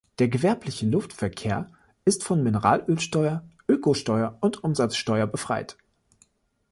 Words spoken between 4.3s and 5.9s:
und Umsatzsteuer befreit.